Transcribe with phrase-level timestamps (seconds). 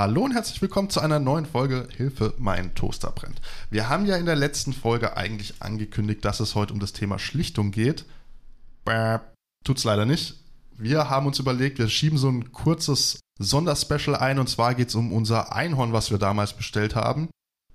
[0.00, 3.40] Hallo und herzlich willkommen zu einer neuen Folge Hilfe, mein Toaster brennt.
[3.68, 7.18] Wir haben ja in der letzten Folge eigentlich angekündigt, dass es heute um das Thema
[7.18, 8.04] Schlichtung geht.
[8.84, 9.18] Bäh,
[9.64, 10.36] tut's leider nicht.
[10.76, 14.94] Wir haben uns überlegt, wir schieben so ein kurzes Sonderspecial ein und zwar geht es
[14.94, 17.28] um unser Einhorn, was wir damals bestellt haben.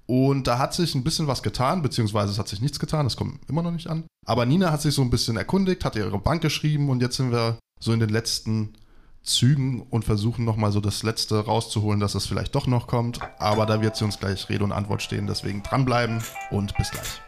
[0.05, 3.17] Und da hat sich ein bisschen was getan, beziehungsweise es hat sich nichts getan, das
[3.17, 4.05] kommt immer noch nicht an.
[4.25, 7.33] Aber Nina hat sich so ein bisschen erkundigt, hat ihre Bank geschrieben und jetzt sind
[7.33, 8.75] wir so in den letzten
[9.23, 13.19] Zügen und versuchen nochmal so das Letzte rauszuholen, dass es vielleicht doch noch kommt.
[13.39, 17.21] Aber da wird sie uns gleich Rede und Antwort stehen, deswegen dranbleiben und bis gleich.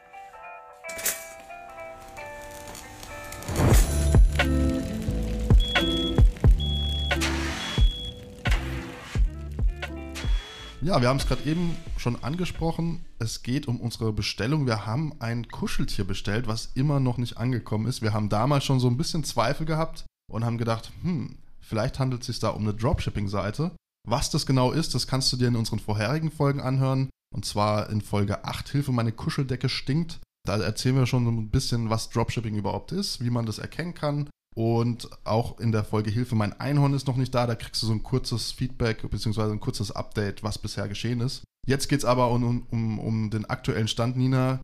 [10.82, 13.04] Ja, wir haben es gerade eben schon angesprochen.
[13.18, 14.68] Es geht um unsere Bestellung.
[14.68, 18.04] Wir haben ein Kuscheltier bestellt, was immer noch nicht angekommen ist.
[18.04, 22.22] Wir haben damals schon so ein bisschen Zweifel gehabt und haben gedacht, hm, vielleicht handelt
[22.22, 23.72] es sich da um eine Dropshipping-Seite.
[24.08, 27.10] Was das genau ist, das kannst du dir in unseren vorherigen Folgen anhören.
[27.34, 30.20] Und zwar in Folge 8, Hilfe, meine Kuscheldecke stinkt.
[30.48, 34.30] Da erzählen wir schon ein bisschen, was Dropshipping überhaupt ist, wie man das erkennen kann
[34.56, 37.46] und auch in der Folge Hilfe, mein Einhorn ist noch nicht da.
[37.46, 39.52] Da kriegst du so ein kurzes Feedback bzw.
[39.52, 41.44] ein kurzes Update, was bisher geschehen ist.
[41.68, 44.62] Jetzt geht es aber um, um, um den aktuellen Stand, Nina.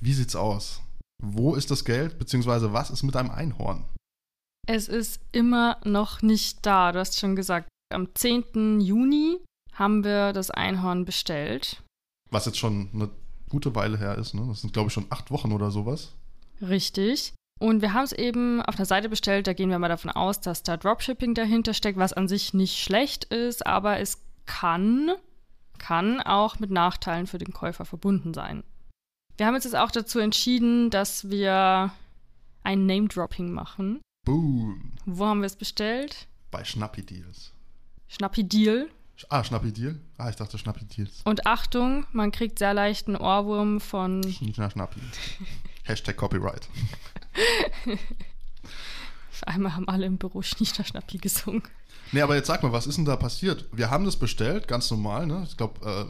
[0.00, 0.80] Wie sieht's aus?
[1.22, 2.72] Wo ist das Geld bzw.
[2.72, 3.84] was ist mit deinem Einhorn?
[4.72, 6.92] Es ist immer noch nicht da.
[6.92, 8.80] Du hast schon gesagt, am 10.
[8.80, 9.40] Juni
[9.74, 11.82] haben wir das Einhorn bestellt.
[12.30, 13.10] Was jetzt schon eine
[13.48, 14.46] gute Weile her ist, ne?
[14.46, 16.12] Das sind, glaube ich, schon acht Wochen oder sowas.
[16.62, 17.34] Richtig.
[17.58, 20.40] Und wir haben es eben auf einer Seite bestellt, da gehen wir mal davon aus,
[20.40, 25.10] dass da Dropshipping dahinter steckt, was an sich nicht schlecht ist, aber es kann,
[25.78, 28.62] kann auch mit Nachteilen für den Käufer verbunden sein.
[29.36, 31.90] Wir haben uns jetzt auch dazu entschieden, dass wir
[32.62, 34.00] ein Name-Dropping machen.
[34.24, 34.92] Boom.
[35.06, 36.28] Wo haben wir es bestellt?
[36.50, 37.52] Bei Schnappi Deals.
[38.08, 38.90] Schnappi Deal.
[39.28, 40.00] Ah, Schnappi Deal?
[40.18, 41.20] Ah, ich dachte Schnappi Deals.
[41.24, 44.22] Und Achtung, man kriegt sehr leicht einen Ohrwurm von.
[44.22, 45.00] Schnappi.
[45.84, 46.68] Hashtag Copyright.
[49.32, 51.62] Auf einmal haben alle im Büro Schnieschnappi gesungen.
[52.12, 53.66] Nee, aber jetzt sag mal, was ist denn da passiert?
[53.72, 55.44] Wir haben das bestellt, ganz normal, ne?
[55.48, 56.04] Ich glaube, äh,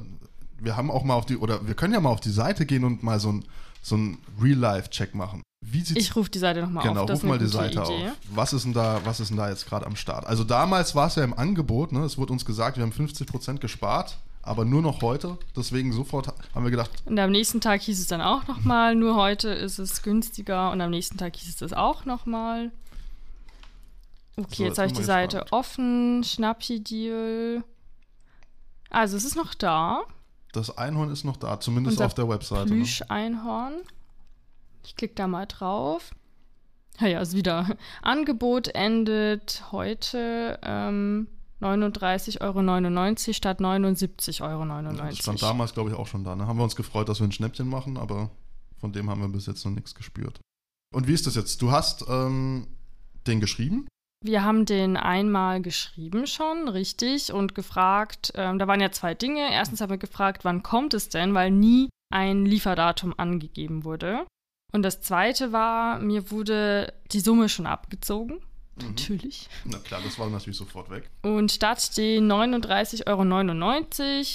[0.59, 2.85] wir haben auch mal auf die, oder wir können ja mal auf die Seite gehen
[2.85, 3.45] und mal so ein,
[3.83, 5.43] so ein Real-Life-Check machen.
[5.95, 7.07] Ich rufe die Seite nochmal genau, auf.
[7.07, 8.09] Genau, ruf mal die Seite Idee.
[8.09, 8.17] auf.
[8.33, 10.27] Was ist denn da, was ist da jetzt gerade am Start?
[10.27, 12.01] Also damals war es ja im Angebot, ne?
[12.05, 15.39] Es wurde uns gesagt, wir haben 50% gespart aber nur noch heute.
[15.57, 16.91] Deswegen sofort haben wir gedacht.
[17.05, 20.81] Und am nächsten Tag hieß es dann auch nochmal, nur heute ist es günstiger und
[20.81, 22.71] am nächsten Tag hieß es das auch nochmal.
[24.37, 25.53] Okay, so, jetzt habe ich die Seite gespannt.
[25.53, 26.25] offen.
[26.25, 27.63] Schnappi-Deal.
[28.89, 30.03] Also es ist noch da.
[30.53, 32.71] Das Einhorn ist noch da, zumindest Unser auf der Webseite.
[32.71, 32.77] Ne?
[32.77, 33.75] Plüsch-Einhorn.
[33.75, 33.83] Ne?
[34.85, 36.11] Ich klicke da mal drauf.
[36.99, 37.77] Ja, ja, ist wieder.
[38.03, 40.59] Angebot endet heute.
[40.63, 41.29] Ähm,
[41.61, 44.65] 39,99 Euro statt 79,99 Euro.
[44.93, 46.35] Das stand damals, glaube ich, auch schon da.
[46.35, 46.47] Ne?
[46.47, 48.31] Haben wir uns gefreut, dass wir ein Schnäppchen machen, aber
[48.79, 50.41] von dem haben wir bis jetzt noch nichts gespürt.
[50.95, 51.61] Und wie ist das jetzt?
[51.61, 52.67] Du hast ähm,
[53.27, 53.87] den geschrieben?
[54.23, 59.51] Wir haben den einmal geschrieben schon, richtig, und gefragt, ähm, da waren ja zwei Dinge.
[59.51, 64.27] Erstens haben wir gefragt, wann kommt es denn, weil nie ein Lieferdatum angegeben wurde.
[64.73, 68.41] Und das zweite war, mir wurde die Summe schon abgezogen.
[68.77, 68.89] Mhm.
[68.89, 69.49] Natürlich.
[69.65, 71.11] Na klar, das war natürlich sofort weg.
[71.23, 73.07] Und statt den 39,99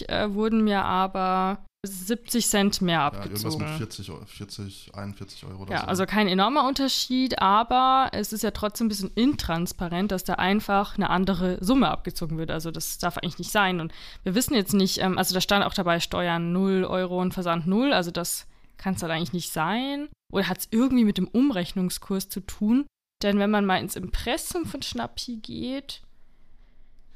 [0.09, 3.61] Euro äh, wurden mir aber 70 Cent mehr abgezogen.
[3.61, 5.87] Ja, irgendwas mit 40, 40 41 Euro oder ja, so.
[5.87, 10.95] also kein enormer Unterschied, aber es ist ja trotzdem ein bisschen intransparent, dass da einfach
[10.97, 12.51] eine andere Summe abgezogen wird.
[12.51, 13.79] Also das darf eigentlich nicht sein.
[13.79, 17.33] Und wir wissen jetzt nicht, ähm, also da stand auch dabei Steuern 0 Euro und
[17.33, 18.47] Versand 0, also das
[18.77, 20.07] kann es halt eigentlich nicht sein.
[20.31, 22.85] Oder hat es irgendwie mit dem Umrechnungskurs zu tun?
[23.23, 26.01] Denn wenn man mal ins Impressum von Schnappi geht,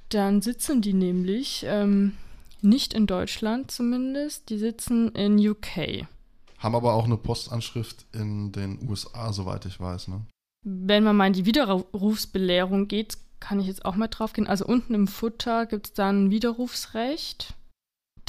[0.10, 2.14] dann sitzen die nämlich ähm,
[2.62, 6.08] nicht in Deutschland zumindest, die sitzen in UK.
[6.58, 10.26] Haben aber auch eine Postanschrift in den USA, soweit ich weiß, ne?
[10.66, 14.48] Wenn man mal in die Widerrufsbelehrung geht, kann ich jetzt auch mal drauf gehen.
[14.48, 17.54] Also unten im Futter gibt es dann Widerrufsrecht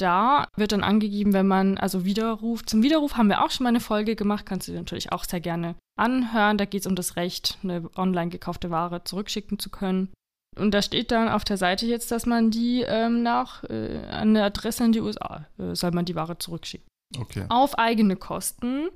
[0.01, 3.69] da wird dann angegeben, wenn man also Widerruf, zum Widerruf haben wir auch schon mal
[3.69, 6.57] eine Folge gemacht, kannst du dir natürlich auch sehr gerne anhören.
[6.57, 10.09] Da geht es um das Recht, eine online gekaufte Ware zurückschicken zu können.
[10.57, 14.29] Und da steht dann auf der Seite jetzt, dass man die ähm, nach äh, an
[14.29, 16.87] eine Adresse in die USA äh, soll man die Ware zurückschicken.
[17.17, 17.45] Okay.
[17.49, 18.89] Auf eigene Kosten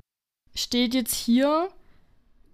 [0.54, 1.70] steht jetzt hier,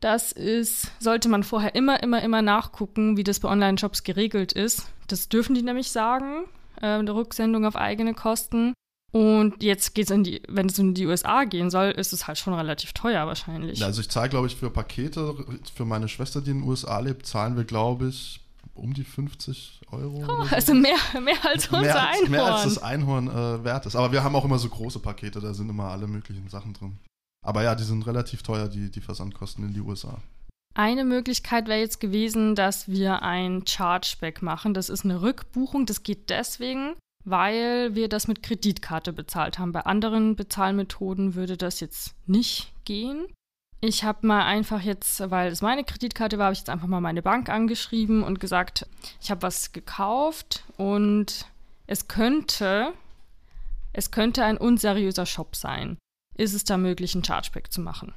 [0.02, 4.92] das ist, sollte man vorher immer, immer, immer nachgucken, wie das bei Online-Shops geregelt ist.
[5.08, 6.46] Das dürfen die nämlich sagen
[6.82, 8.74] äh, eine Rücksendung auf eigene Kosten.
[9.12, 12.28] Und jetzt geht es in die, wenn es in die USA gehen soll, ist es
[12.28, 13.80] halt schon relativ teuer wahrscheinlich.
[13.80, 15.36] Ja, also ich zahle, glaube ich, für Pakete,
[15.74, 18.40] für meine Schwester, die in den USA lebt, zahlen wir, glaube ich,
[18.74, 20.24] um die 50 Euro.
[20.28, 20.56] Oh, so.
[20.56, 22.32] also mehr, mehr als unser mehr, als, Einhorn.
[22.32, 23.98] mehr als das Einhorn äh, wert ist.
[23.98, 26.98] Aber wir haben auch immer so große Pakete, da sind immer alle möglichen Sachen drin.
[27.44, 30.20] Aber ja, die sind relativ teuer, die, die Versandkosten in die USA.
[30.74, 34.74] Eine Möglichkeit wäre jetzt gewesen, dass wir ein Chargeback machen.
[34.74, 35.86] Das ist eine Rückbuchung.
[35.86, 36.96] Das geht deswegen,
[37.26, 39.74] weil wir das mit Kreditkarte bezahlt haben.
[39.74, 43.28] Bei anderen Bezahlmethoden würde das jetzt nicht gehen.
[43.82, 47.02] Ich habe mal einfach jetzt, weil es meine Kreditkarte war, habe ich jetzt einfach mal
[47.02, 48.86] meine Bank angeschrieben und gesagt,
[49.20, 51.48] ich habe was gekauft und
[51.88, 52.94] es könnte,
[53.92, 55.98] es könnte ein unseriöser Shop sein.
[56.38, 58.14] Ist es da möglich, ein Chargeback zu machen?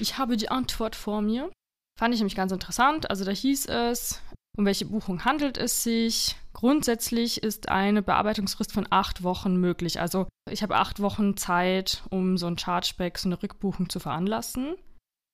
[0.00, 1.50] Ich habe die Antwort vor mir.
[1.98, 3.10] Fand ich nämlich ganz interessant.
[3.10, 4.22] Also da hieß es,
[4.56, 6.36] um welche Buchung handelt es sich?
[6.54, 10.00] Grundsätzlich ist eine Bearbeitungsfrist von acht Wochen möglich.
[10.00, 14.74] Also ich habe acht Wochen Zeit, um so ein Chargeback, so eine Rückbuchung zu veranlassen.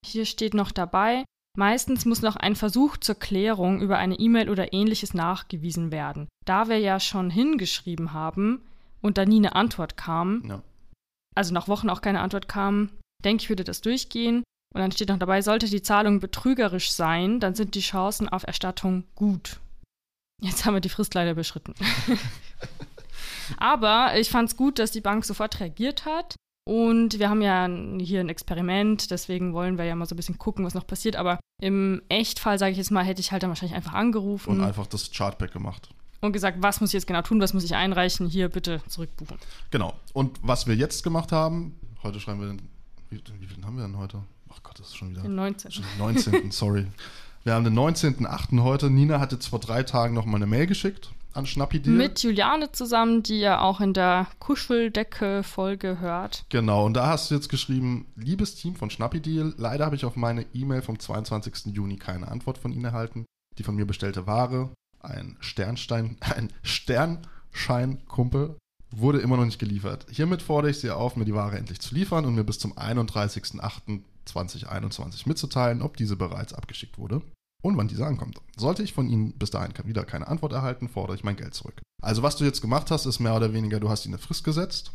[0.05, 1.25] Hier steht noch dabei,
[1.57, 6.29] meistens muss noch ein Versuch zur Klärung über eine E-Mail oder ähnliches nachgewiesen werden.
[6.45, 8.62] Da wir ja schon hingeschrieben haben
[9.01, 10.62] und da nie eine Antwort kam, Ja.
[11.35, 12.91] also nach Wochen auch keine Antwort kam,
[13.25, 14.45] denke ich, würde das durchgehen.
[14.76, 18.46] Und dann steht noch dabei, sollte die Zahlung betrügerisch sein, dann sind die Chancen auf
[18.46, 19.58] Erstattung gut.
[20.43, 21.73] Jetzt haben wir die Frist leider beschritten.
[23.56, 26.34] Aber ich fand es gut, dass die Bank sofort reagiert hat.
[26.69, 27.67] Und wir haben ja
[28.05, 31.17] hier ein Experiment, deswegen wollen wir ja mal so ein bisschen gucken, was noch passiert.
[31.17, 34.61] Aber im Echtfall, sage ich jetzt mal, hätte ich halt dann wahrscheinlich einfach angerufen Und
[34.61, 35.88] und, einfach das Chartback gemacht.
[36.20, 39.38] gesagt, was muss ich jetzt genau tun, was muss ich einreichen, hier bitte zurückbuchen.
[39.70, 39.94] Genau.
[40.12, 42.69] Und was wir jetzt gemacht haben, heute schreiben wir den,
[43.08, 44.23] wie, wie viel haben wir denn heute?
[44.56, 45.70] Ach Gott, das ist schon wieder Den 19.
[45.70, 46.50] schon den 19.
[46.50, 46.87] sorry.
[47.44, 48.62] Wir haben den 19.8.
[48.62, 48.91] heute.
[48.91, 51.94] Nina hat jetzt vor drei Tagen noch mal eine Mail geschickt an Schnappi Deal.
[51.94, 56.47] Mit Juliane zusammen, die ja auch in der Kuscheldecke-Folge hört.
[56.49, 60.05] Genau, und da hast du jetzt geschrieben, liebes Team von Schnappi Deal, leider habe ich
[60.06, 61.75] auf meine E-Mail vom 22.
[61.75, 63.26] Juni keine Antwort von Ihnen erhalten.
[63.59, 64.70] Die von mir bestellte Ware,
[65.00, 68.56] ein Sternstein, ein Sternscheinkumpel,
[68.91, 70.06] wurde immer noch nicht geliefert.
[70.11, 72.76] Hiermit fordere ich Sie auf, mir die Ware endlich zu liefern und mir bis zum
[74.26, 77.23] 31.08.2021 mitzuteilen, ob diese bereits abgeschickt wurde
[77.62, 78.40] und wann diese ankommt.
[78.56, 81.81] Sollte ich von Ihnen bis dahin wieder keine Antwort erhalten, fordere ich mein Geld zurück.
[82.02, 84.44] Also was du jetzt gemacht hast, ist mehr oder weniger, du hast ihnen eine Frist
[84.44, 84.93] gesetzt,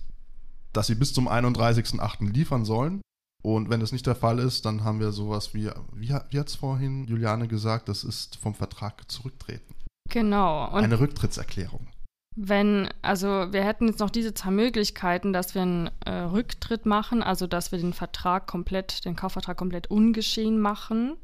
[0.73, 2.31] dass sie bis zum 31.08.
[2.31, 3.01] liefern sollen.
[3.43, 6.47] Und wenn das nicht der Fall ist, dann haben wir sowas wie, wie, wie hat
[6.47, 9.73] es vorhin Juliane gesagt, das ist vom Vertrag zurücktreten.
[10.09, 10.69] Genau.
[10.69, 11.87] Eine Rücktrittserklärung.
[12.35, 17.21] Wenn, also wir hätten jetzt noch diese zwei Möglichkeiten, dass wir einen äh, Rücktritt machen,
[17.23, 21.17] also dass wir den Vertrag komplett, den Kaufvertrag komplett ungeschehen machen.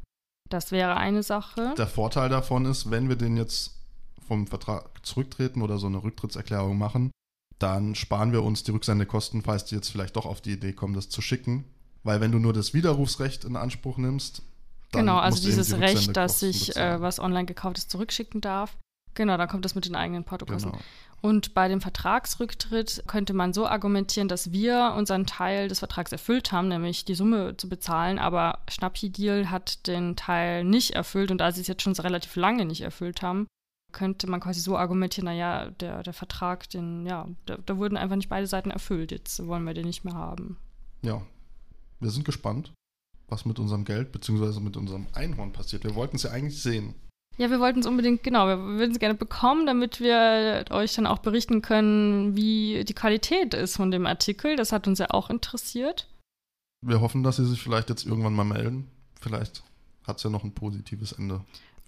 [0.50, 1.74] Das wäre eine Sache.
[1.78, 3.76] Der Vorteil davon ist, wenn wir den jetzt
[4.28, 7.12] vom Vertrag zurücktreten oder so eine Rücktrittserklärung machen,
[7.60, 10.94] dann sparen wir uns die Rücksendekosten, falls die jetzt vielleicht doch auf die Idee kommen,
[10.94, 11.66] das zu schicken.
[12.04, 14.44] Weil wenn du nur das Widerrufsrecht in Anspruch nimmst,
[14.92, 18.78] dann Genau, also dieses die Recht, dass ich äh, was online gekauft ist, zurückschicken darf.
[19.18, 20.72] Genau, dann kommt das mit den eigenen Portokosten.
[20.72, 20.84] Genau.
[21.22, 26.52] Und bei dem Vertragsrücktritt könnte man so argumentieren, dass wir unseren Teil des Vertrags erfüllt
[26.52, 31.40] haben, nämlich die Summe zu bezahlen, aber Schnappi Deal hat den Teil nicht erfüllt und
[31.40, 33.48] da sie es jetzt schon so relativ lange nicht erfüllt haben,
[33.92, 38.18] könnte man quasi so argumentieren, naja, der, der Vertrag, den, ja, da, da wurden einfach
[38.18, 40.58] nicht beide Seiten erfüllt, jetzt wollen wir den nicht mehr haben.
[41.02, 41.24] Ja,
[42.00, 42.72] wir sind gespannt,
[43.28, 44.60] was mit unserem Geld bzw.
[44.60, 45.84] mit unserem Einhorn passiert.
[45.84, 46.94] Wir wollten es ja eigentlich sehen.
[47.38, 51.06] Ja, wir wollten es unbedingt, genau, wir würden es gerne bekommen, damit wir euch dann
[51.06, 54.56] auch berichten können, wie die Qualität ist von dem Artikel.
[54.56, 56.08] Das hat uns ja auch interessiert.
[56.82, 58.90] Wir hoffen, dass sie sich vielleicht jetzt irgendwann mal melden.
[59.20, 59.64] Vielleicht
[60.06, 61.42] hat es ja noch ein positives Ende.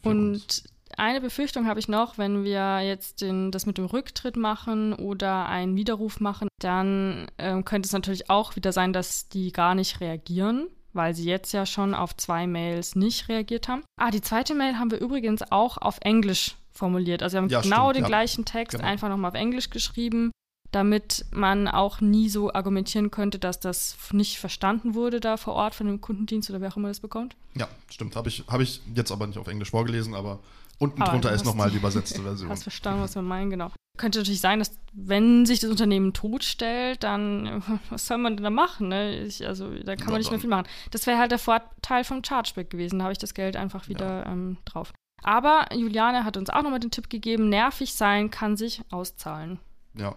[0.04, 0.60] für uns.
[0.60, 0.64] Und
[0.98, 5.48] eine Befürchtung habe ich noch, wenn wir jetzt den, das mit dem Rücktritt machen oder
[5.48, 10.02] einen Widerruf machen, dann ähm, könnte es natürlich auch wieder sein, dass die gar nicht
[10.02, 10.68] reagieren,
[11.00, 13.84] weil sie jetzt ja schon auf zwei Mails nicht reagiert haben.
[13.98, 17.24] Ah, die zweite Mail haben wir übrigens auch auf Englisch formuliert.
[17.24, 18.08] Also wir haben Ja, genau stimmt, den ja.
[18.10, 18.86] gleichen Text Genau.
[18.90, 20.32] einfach nochmal auf Englisch geschrieben,
[20.72, 25.74] damit man auch nie so argumentieren könnte, dass das nicht verstanden wurde da vor Ort
[25.74, 27.38] von dem Kundendienst oder wer auch immer das bekommt.
[27.56, 28.18] Ja, stimmt.
[28.18, 30.40] Habe ich, hab ich jetzt aber nicht auf Englisch vorgelesen, aber
[30.80, 32.50] unten Aber drunter ist nochmal die- übersetzte Version.
[32.50, 33.72] Hast verstanden, was wir meinen, genau.
[33.98, 38.50] Könnte natürlich sein, dass wenn sich das Unternehmen totstellt, dann was soll man denn da
[38.50, 38.88] machen?
[38.88, 39.20] Ne?
[39.24, 40.68] Ich, also da kann Ja, man nicht mehr viel machen.
[40.92, 43.00] Das wäre halt der Vorteil vom Chargeback gewesen.
[43.00, 44.94] Da habe ich das Geld einfach wieder ähm, drauf.
[45.22, 49.60] Aber Juliane hat uns auch nochmal den Tipp gegeben, nervig sein kann sich auszahlen.
[49.96, 50.16] Ja,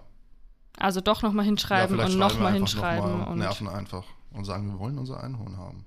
[0.78, 3.10] Also doch nochmal hinschreiben ja und nochmal hinschreiben.
[3.10, 5.84] noch mal und und nerven einfach und sagen, wir wollen unser Einhorn haben.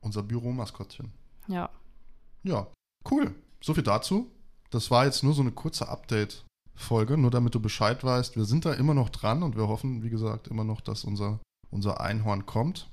[0.00, 1.12] Unser Büromaskottchen.
[1.46, 1.70] ja.
[2.42, 2.66] Ja,
[3.08, 3.32] cool.
[3.62, 4.30] So viel dazu.
[4.70, 8.36] Das war jetzt nur so eine kurze Update-Folge, nur damit du Bescheid weißt.
[8.36, 11.40] Wir sind da immer noch dran und wir hoffen, wie gesagt, immer noch, dass unser,
[11.70, 12.90] unser Einhorn kommt.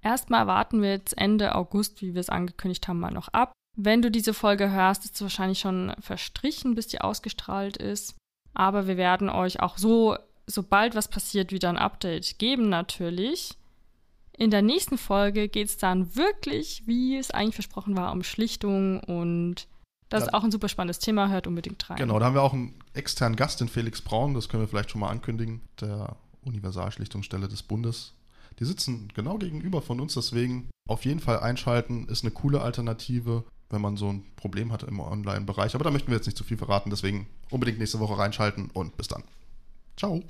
[0.00, 3.52] Erstmal warten wir jetzt Ende August, wie wir es angekündigt haben, mal noch ab.
[3.76, 8.16] Wenn du diese Folge hörst, ist es wahrscheinlich schon verstrichen, bis die ausgestrahlt ist.
[8.54, 13.56] Aber wir werden euch auch so, sobald was passiert, wieder ein Update geben natürlich.
[14.36, 19.00] In der nächsten Folge geht es dann wirklich, wie es eigentlich versprochen war, um Schlichtung
[19.00, 19.66] und
[20.08, 20.26] das ja.
[20.26, 21.96] ist auch ein super spannendes Thema, hört unbedingt rein.
[21.96, 24.90] Genau, da haben wir auch einen externen Gast, den Felix Braun, das können wir vielleicht
[24.90, 28.14] schon mal ankündigen, der Universalschlichtungsstelle des Bundes.
[28.58, 33.44] Die sitzen genau gegenüber von uns, deswegen auf jeden Fall einschalten, ist eine coole Alternative,
[33.70, 35.74] wenn man so ein Problem hat im Online-Bereich.
[35.74, 38.96] Aber da möchten wir jetzt nicht zu viel verraten, deswegen unbedingt nächste Woche reinschalten und
[38.96, 39.22] bis dann.
[39.96, 40.22] Ciao.